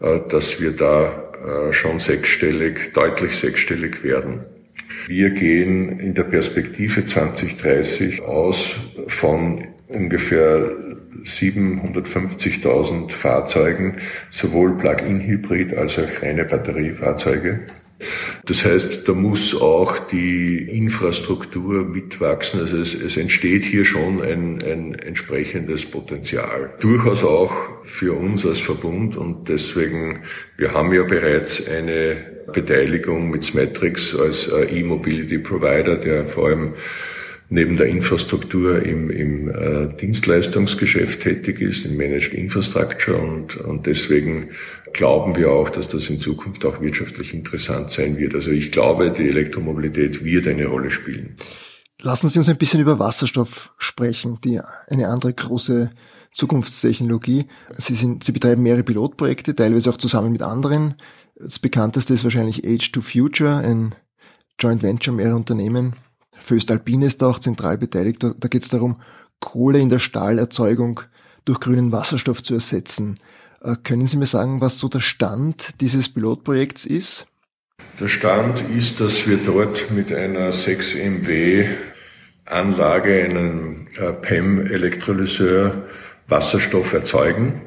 [0.00, 1.23] dass wir da äh,
[1.72, 4.40] schon sechsstellig, deutlich sechsstellig werden.
[5.06, 8.74] Wir gehen in der Perspektive 2030 aus
[9.08, 10.70] von ungefähr
[11.24, 13.98] 750.000 Fahrzeugen,
[14.30, 17.66] sowohl Plug-in-Hybrid als auch reine Batteriefahrzeuge.
[18.46, 22.60] Das heißt, da muss auch die Infrastruktur mitwachsen.
[22.60, 26.74] Also es, es entsteht hier schon ein, ein entsprechendes Potenzial.
[26.80, 27.54] Durchaus auch
[27.84, 30.24] für uns als Verbund und deswegen,
[30.56, 32.16] wir haben ja bereits eine
[32.52, 36.74] Beteiligung mit Smetrix als äh, E-Mobility Provider, der vor allem
[37.48, 44.50] neben der Infrastruktur im, im äh, Dienstleistungsgeschäft tätig ist, im Managed Infrastructure und, und deswegen
[44.94, 48.34] glauben wir auch, dass das in Zukunft auch wirtschaftlich interessant sein wird.
[48.34, 51.36] Also ich glaube, die Elektromobilität wird eine Rolle spielen.
[52.00, 55.90] Lassen Sie uns ein bisschen über Wasserstoff sprechen, die eine andere große
[56.32, 57.46] Zukunftstechnologie.
[57.72, 60.94] Sie, sind, Sie betreiben mehrere Pilotprojekte, teilweise auch zusammen mit anderen.
[61.36, 63.94] Das bekannteste ist wahrscheinlich Age to Future, ein
[64.58, 65.94] Joint Venture mehrerer Unternehmen.
[66.38, 68.22] Föstalpine ist da auch zentral beteiligt.
[68.22, 69.00] Da, da geht es darum,
[69.40, 71.00] Kohle in der Stahlerzeugung
[71.44, 73.18] durch grünen Wasserstoff zu ersetzen.
[73.64, 77.26] Äh, können Sie mir sagen, was so der Stand dieses Pilotprojekts ist?
[77.98, 81.66] Der Stand ist, dass wir dort mit einer 6 MW
[82.44, 85.88] Anlage, einem äh, PEM-Elektrolyseur,
[86.28, 87.62] Wasserstoff erzeugen.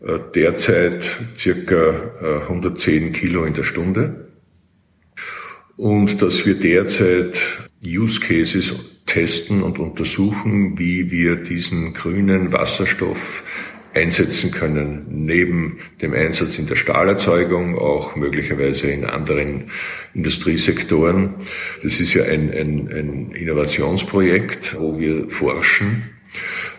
[0.00, 4.32] Äh, derzeit circa 110 Kilo in der Stunde.
[5.76, 7.38] Und dass wir derzeit
[7.84, 8.74] Use Cases
[9.06, 13.44] testen und untersuchen, wie wir diesen grünen Wasserstoff
[13.96, 19.70] einsetzen können, neben dem Einsatz in der Stahlerzeugung, auch möglicherweise in anderen
[20.14, 21.34] Industriesektoren.
[21.82, 26.10] Das ist ja ein, ein, ein Innovationsprojekt, wo wir forschen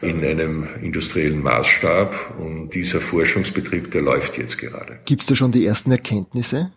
[0.02, 5.00] in einem industriellen Maßstab und dieser Forschungsbetrieb, der läuft jetzt gerade.
[5.06, 6.72] Gibt es da schon die ersten Erkenntnisse?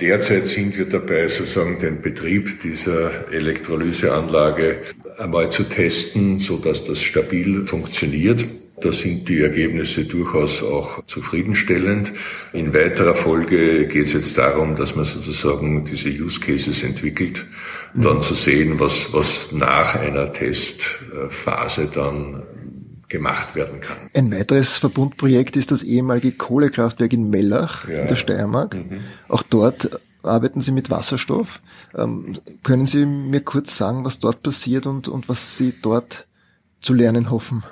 [0.00, 4.82] Derzeit sind wir dabei, sozusagen den Betrieb dieser Elektrolyseanlage
[5.18, 8.46] einmal zu testen, so dass das stabil funktioniert.
[8.80, 12.12] Da sind die Ergebnisse durchaus auch zufriedenstellend.
[12.52, 17.46] In weiterer Folge geht es jetzt darum, dass man sozusagen diese Use Cases entwickelt,
[17.94, 18.02] mhm.
[18.02, 22.42] dann zu sehen, was, was nach einer Testphase dann
[23.08, 23.96] gemacht werden kann.
[24.14, 28.00] Ein weiteres Verbundprojekt ist das ehemalige Kohlekraftwerk in Mellach ja.
[28.00, 28.74] in der Steiermark.
[28.74, 29.00] Mhm.
[29.28, 31.60] Auch dort arbeiten Sie mit Wasserstoff.
[31.96, 36.26] Ähm, können Sie mir kurz sagen, was dort passiert und, und was Sie dort
[36.80, 37.62] zu lernen hoffen?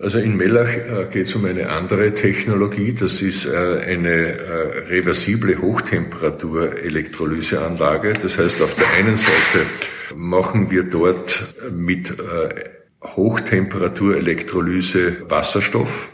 [0.00, 2.94] Also in Mellach äh, geht es um eine andere Technologie.
[2.94, 8.14] Das ist äh, eine äh, reversible Hochtemperatur-Elektrolyseanlage.
[8.14, 9.66] Das heißt, auf der einen Seite
[10.14, 12.70] machen wir dort mit äh,
[13.04, 16.08] Hochtemperatur-Elektrolyse Wasserstoff.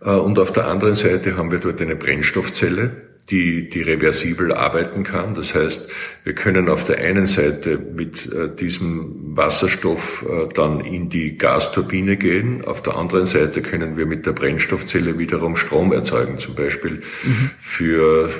[0.00, 5.34] Und auf der anderen Seite haben wir dort eine Brennstoffzelle, die, die reversibel arbeiten kann.
[5.34, 5.88] Das heißt,
[6.24, 12.16] wir können auf der einen Seite mit äh, diesem Wasserstoff äh, dann in die Gasturbine
[12.16, 12.64] gehen.
[12.64, 17.50] Auf der anderen Seite können wir mit der Brennstoffzelle wiederum Strom erzeugen, zum Beispiel mhm.
[17.62, 18.30] für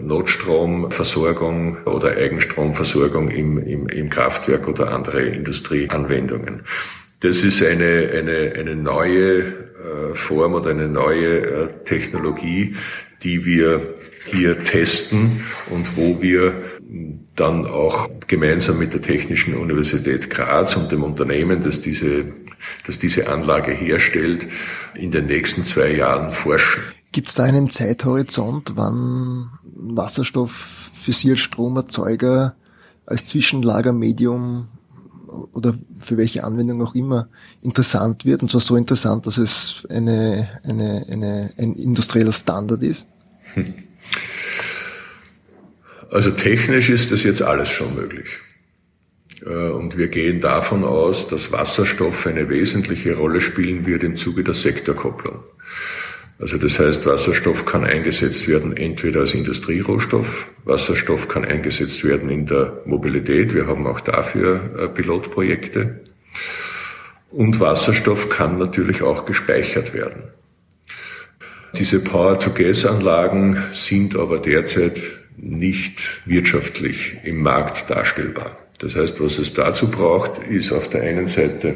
[0.00, 6.62] Notstromversorgung oder Eigenstromversorgung im, im, im Kraftwerk oder andere Industrieanwendungen.
[7.20, 12.76] Das ist eine, eine, eine neue äh, Form oder eine neue äh, Technologie,
[13.24, 13.94] die wir
[14.30, 16.62] hier testen und wo wir
[17.36, 22.26] dann auch gemeinsam mit der Technischen Universität Graz und dem Unternehmen, das diese,
[22.86, 24.46] das diese Anlage herstellt,
[24.94, 26.82] in den nächsten zwei Jahren forschen.
[27.12, 32.54] Gibt es da einen Zeithorizont, wann Wasserstoff für Sie als Stromerzeuger,
[33.06, 34.68] als Zwischenlagermedium
[35.52, 37.28] oder für welche Anwendung auch immer
[37.60, 38.42] interessant wird?
[38.42, 43.06] Und zwar so interessant, dass es eine, eine, eine, ein industrieller Standard ist?
[46.10, 48.28] Also technisch ist das jetzt alles schon möglich.
[49.44, 54.44] Äh, und wir gehen davon aus, dass Wasserstoff eine wesentliche Rolle spielen wird im Zuge
[54.44, 55.42] der Sektorkopplung.
[56.38, 62.46] Also das heißt, Wasserstoff kann eingesetzt werden entweder als Industrierohstoff, Wasserstoff kann eingesetzt werden in
[62.46, 66.00] der Mobilität, wir haben auch dafür äh, Pilotprojekte.
[67.30, 70.24] Und Wasserstoff kann natürlich auch gespeichert werden.
[71.78, 75.00] Diese Power-to-Gas-Anlagen sind aber derzeit
[75.36, 78.56] nicht wirtschaftlich im Markt darstellbar.
[78.78, 81.74] Das heißt, was es dazu braucht, ist auf der einen Seite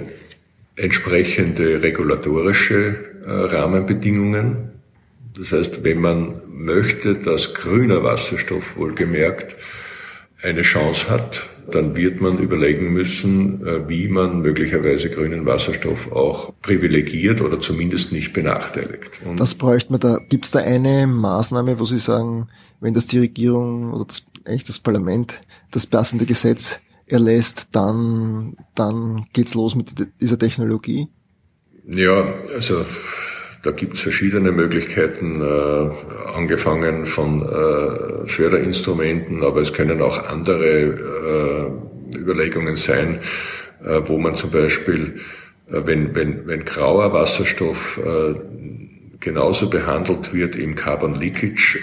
[0.77, 4.71] entsprechende regulatorische äh, Rahmenbedingungen.
[5.37, 9.57] Das heißt, wenn man möchte, dass grüner Wasserstoff wohlgemerkt
[10.43, 16.53] eine Chance hat, dann wird man überlegen müssen, äh, wie man möglicherweise grünen Wasserstoff auch
[16.63, 19.11] privilegiert oder zumindest nicht benachteiligt.
[19.25, 20.19] Und Was bräuchte man da?
[20.29, 22.49] Gibt es da eine Maßnahme, wo Sie sagen,
[22.81, 29.27] wenn das die Regierung oder das, eigentlich das Parlament das passende Gesetz erlässt, dann, dann
[29.33, 31.09] geht's los mit dieser Technologie?
[31.87, 32.85] Ja, also
[33.63, 41.73] da gibt's verschiedene Möglichkeiten, äh, angefangen von äh, Förderinstrumenten, aber es können auch andere
[42.15, 43.21] äh, Überlegungen sein,
[43.85, 45.21] äh, wo man zum Beispiel,
[45.69, 48.35] äh, wenn, wenn, wenn grauer Wasserstoff äh,
[49.21, 51.81] genauso behandelt wird im Carbon Leakage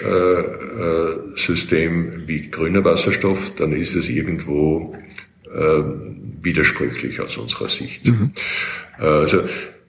[1.34, 4.94] System wie grüner Wasserstoff, dann ist es irgendwo
[6.40, 8.06] widersprüchlich aus unserer Sicht.
[8.06, 8.30] Mhm.
[8.96, 9.42] Also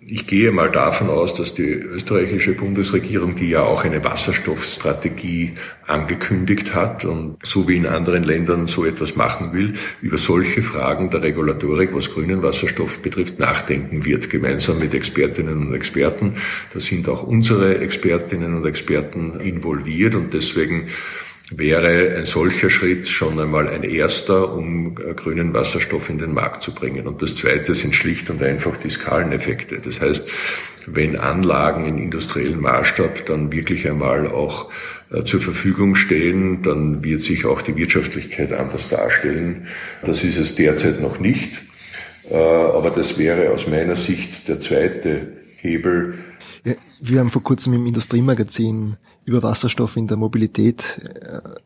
[0.10, 6.74] ich gehe mal davon aus, dass die österreichische Bundesregierung, die ja auch eine Wasserstoffstrategie angekündigt
[6.74, 11.24] hat und so wie in anderen Ländern so etwas machen will, über solche Fragen der
[11.24, 16.36] Regulatorik, was grünen Wasserstoff betrifft, nachdenken wird, gemeinsam mit Expertinnen und Experten.
[16.74, 20.88] Da sind auch unsere Expertinnen und Experten involviert und deswegen
[21.52, 26.62] wäre ein solcher Schritt schon einmal ein erster, um äh, grünen Wasserstoff in den Markt
[26.62, 27.08] zu bringen.
[27.08, 29.80] Und das zweite sind schlicht und einfach die Skaleneffekte.
[29.80, 30.30] Das heißt,
[30.88, 34.72] wenn Anlagen in industriellen Maßstab dann wirklich einmal auch
[35.10, 39.68] äh, zur Verfügung stehen, dann wird sich auch die Wirtschaftlichkeit anders darstellen.
[40.02, 41.54] Das ist es derzeit noch nicht.
[42.30, 46.16] Äh, aber das wäre aus meiner Sicht der zweite Hebel.
[47.00, 50.98] Wir haben vor kurzem im Industriemagazin über Wasserstoff in der Mobilität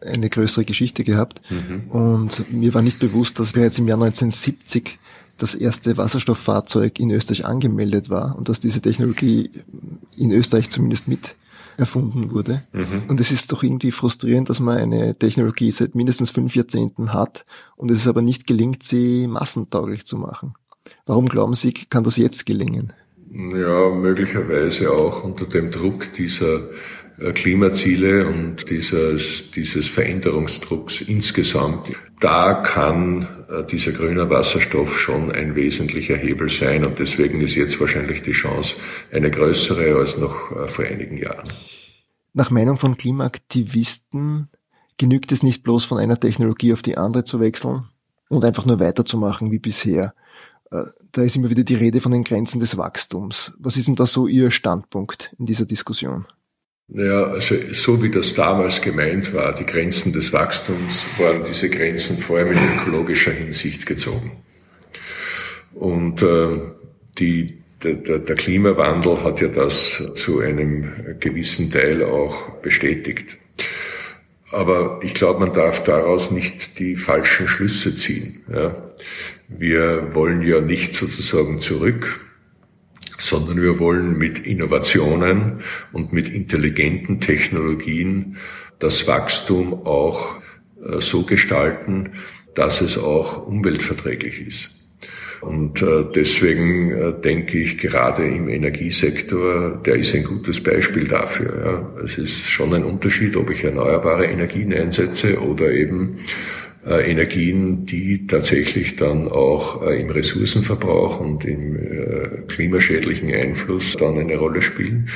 [0.02, 1.42] äh, eine größere Geschichte gehabt.
[1.50, 1.90] Mhm.
[1.90, 4.98] Und mir war nicht bewusst, dass bereits im Jahr 1970
[5.38, 9.50] das erste Wasserstofffahrzeug in Österreich angemeldet war und dass diese Technologie
[10.18, 11.36] in Österreich zumindest mit
[11.78, 12.64] erfunden wurde.
[12.74, 13.04] Mhm.
[13.08, 17.44] Und es ist doch irgendwie frustrierend, dass man eine Technologie seit mindestens fünf Jahrzehnten hat
[17.76, 20.54] und es ist aber nicht gelingt, sie massentauglich zu machen.
[21.06, 22.94] Warum glauben Sie, kann das jetzt gelingen?
[23.34, 26.70] Ja, möglicherweise auch unter dem Druck dieser
[27.18, 31.96] äh, Klimaziele und dieses, dieses Veränderungsdrucks insgesamt.
[32.20, 37.80] Da kann äh, dieser grüne Wasserstoff schon ein wesentlicher Hebel sein und deswegen ist jetzt
[37.80, 38.76] wahrscheinlich die Chance
[39.14, 41.48] eine größere als noch äh, vor einigen Jahren.
[42.34, 44.50] Nach Meinung von Klimaaktivisten
[44.98, 47.84] genügt es nicht bloß von einer Technologie auf die andere zu wechseln
[48.28, 50.14] und einfach nur weiterzumachen wie bisher.
[50.72, 53.58] Da ist immer wieder die Rede von den Grenzen des Wachstums.
[53.60, 56.26] Was ist denn da so Ihr Standpunkt in dieser Diskussion?
[56.88, 62.18] Naja, also so wie das damals gemeint war, die Grenzen des Wachstums, waren diese Grenzen
[62.18, 64.44] vor allem in ökologischer Hinsicht gezogen.
[65.74, 66.60] Und äh,
[67.18, 73.38] die, der, der Klimawandel hat ja das zu einem gewissen Teil auch bestätigt.
[74.52, 78.42] Aber ich glaube, man darf daraus nicht die falschen Schlüsse ziehen.
[78.52, 78.76] Ja.
[79.58, 82.20] Wir wollen ja nicht sozusagen zurück
[83.22, 85.62] sondern wir wollen mit Innovationen
[85.92, 88.38] und mit intelligenten Technologien
[88.80, 90.36] das Wachstum auch
[90.84, 92.14] äh, so gestalten,
[92.56, 94.78] dass es auch umweltverträglich ist.
[95.42, 101.96] Und äh, deswegen äh, denke ich, gerade im Energiesektor, der ist ein gutes Beispiel dafür.
[102.06, 106.18] Es ist schon ein Unterschied, ob ich erneuerbare Energien einsetze oder eben
[106.90, 114.38] Energien, die tatsächlich dann auch äh, im Ressourcenverbrauch und im äh, klimaschädlichen Einfluss dann eine
[114.38, 115.10] Rolle spielen.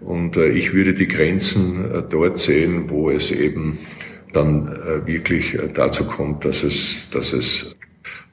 [0.00, 3.78] Und äh, ich würde die Grenzen äh, dort sehen, wo es eben
[4.32, 7.76] dann äh, wirklich dazu kommt, dass es, dass es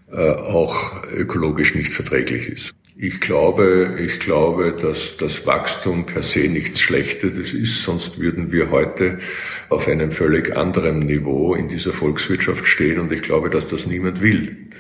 [0.10, 2.74] auch ökologisch nicht verträglich ist.
[3.00, 8.72] Ich glaube, ich glaube, dass das Wachstum per se nichts Schlechtes ist, sonst würden wir
[8.72, 9.20] heute
[9.70, 14.22] auf einem völlig anderen Niveau in dieser Volkswirtschaft stehen und ich glaube, dass das niemand
[14.22, 14.72] will.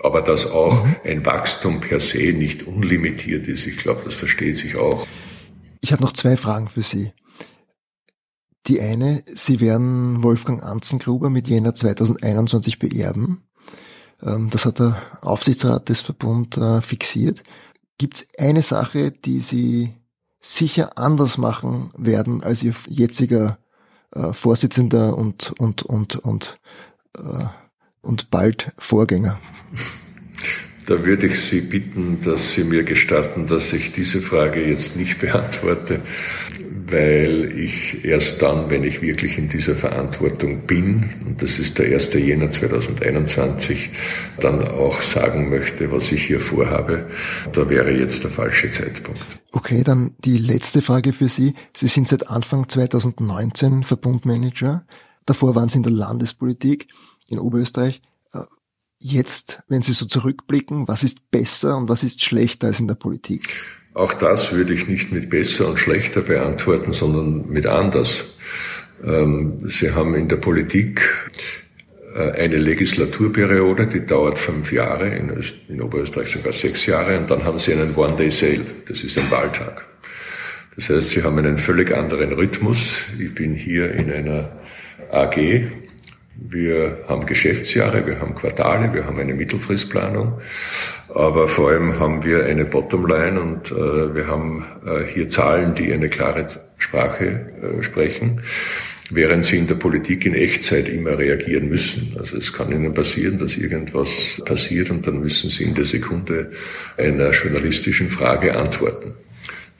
[0.00, 0.96] Aber dass auch mhm.
[1.02, 5.04] ein Wachstum per se nicht unlimitiert ist, ich glaube, das versteht sich auch.
[5.80, 7.10] Ich habe noch zwei Fragen für Sie.
[8.68, 13.47] Die eine, Sie werden Wolfgang Anzengruber mit Jänner 2021 beerben.
[14.22, 17.42] Ähm, das hat der Aufsichtsrat des Verbund äh, fixiert.
[17.98, 19.94] Gibt es eine Sache, die Sie
[20.40, 23.58] sicher anders machen werden als Ihr jetziger
[24.14, 26.58] äh, Vorsitzender und, und, und, und,
[27.18, 27.46] äh,
[28.02, 29.40] und bald Vorgänger?
[30.86, 35.20] Da würde ich Sie bitten, dass Sie mir gestatten, dass ich diese Frage jetzt nicht
[35.20, 36.00] beantworte
[36.90, 41.92] weil ich erst dann, wenn ich wirklich in dieser Verantwortung bin, und das ist der
[41.92, 42.14] 1.
[42.14, 43.90] Jänner 2021,
[44.40, 47.10] dann auch sagen möchte, was ich hier vorhabe.
[47.52, 49.20] Da wäre jetzt der falsche Zeitpunkt.
[49.52, 51.54] Okay, dann die letzte Frage für Sie.
[51.74, 54.86] Sie sind seit Anfang 2019 Verbundmanager.
[55.26, 56.88] Davor waren Sie in der Landespolitik
[57.28, 58.02] in Oberösterreich.
[58.32, 58.40] Äh,
[58.98, 62.94] jetzt, wenn Sie so zurückblicken, was ist besser und was ist schlechter als in der
[62.94, 63.77] Politik?
[63.98, 68.32] Auch das würde ich nicht mit besser und schlechter beantworten, sondern mit anders.
[69.04, 71.02] Ähm, Sie haben in der Politik
[72.14, 77.28] äh, eine Legislaturperiode, die dauert fünf Jahre, in, Öst in Oberösterreich sogar sechs Jahre, und
[77.28, 79.84] dann haben Sie einen One-Day-Sale, das ist ein Wahltag.
[80.76, 83.02] Das heißt, Sie haben einen völlig anderen Rhythmus.
[83.18, 84.48] Ich bin hier in einer
[85.10, 85.36] AG,
[86.40, 90.40] wir haben Geschäftsjahre, wir haben Quartale, wir haben eine Mittelfristplanung,
[91.12, 95.92] aber vor allem haben wir eine Bottomline und äh, wir haben äh, hier Zahlen, die
[95.92, 96.46] eine klare
[96.78, 98.40] Sprache äh, sprechen.
[99.10, 102.14] während sie in der Politik in Echtzeit immer reagieren müssen.
[102.18, 106.52] Also es kann ihnen passieren, dass irgendwas passiert und dann müssen sie in der Sekunde
[106.98, 109.14] einer journalistischen Frage antworten.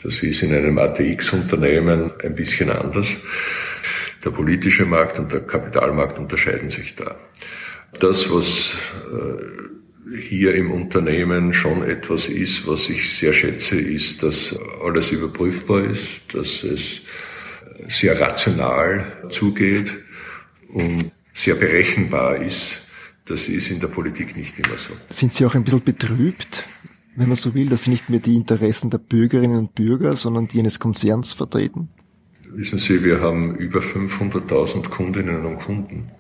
[0.03, 3.09] Das ist in einem ATX-Unternehmen ein bisschen anders.
[4.29, 7.17] Der politische Markt und der Kapitalmarkt unterscheiden sich da.
[7.99, 8.77] Das, was
[9.11, 14.55] äh, hier im Unternehmen schon etwas ist, was ich sehr schätze, ist, dass
[14.85, 17.05] alles überprüfbar ist, dass es
[17.89, 19.95] sehr rational zugeht
[20.75, 22.83] und sehr berechenbar ist.
[23.25, 24.93] Das ist in der Politik nicht immer so.
[25.09, 26.65] Sind Sie auch ein bisschen betrübt,
[27.17, 30.49] wenn man so will, dass Sie nicht mehr die Interessen der Bürgerinnen und Bürger, sondern
[30.49, 31.89] die eines Konzerns vertreten?
[32.53, 36.11] Wissen Sie, wir haben über 500.000 Kundinnen und Kunden.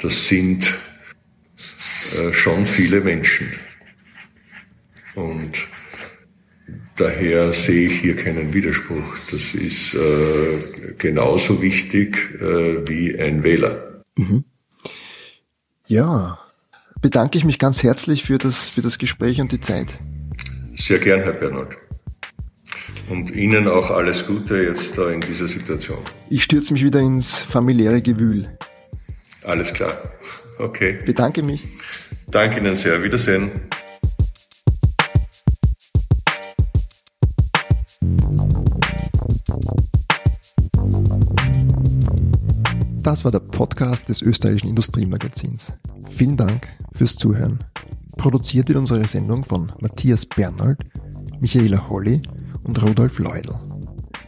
[0.00, 0.64] Das sind
[2.16, 3.52] äh, schon viele Menschen.
[5.14, 5.58] Und
[6.96, 9.16] Daher sehe ich hier keinen Widerspruch.
[9.30, 10.58] Das ist äh,
[10.98, 14.02] genauso wichtig äh, wie ein Wähler.
[14.16, 14.44] Mhm.
[15.86, 16.38] Ja,
[17.00, 19.88] bedanke ich mich ganz herzlich für das, für das Gespräch und die Zeit.
[20.76, 21.74] Sehr gern, Herr Bernhard.
[23.12, 25.98] Und Ihnen auch alles Gute jetzt da in dieser Situation.
[26.30, 28.48] Ich stürze mich wieder ins familiäre Gewühl.
[29.44, 29.98] Alles klar.
[30.58, 30.98] Okay.
[31.04, 31.62] Bedanke mich.
[32.28, 33.02] Danke Ihnen sehr.
[33.02, 33.50] Wiedersehen.
[43.02, 45.74] Das war der Podcast des österreichischen Industriemagazins.
[46.08, 47.62] Vielen Dank fürs Zuhören.
[48.16, 50.78] Produziert wird unsere Sendung von Matthias Bernhold,
[51.40, 52.22] Michaela Holly
[52.64, 53.54] und Rudolf Leudl.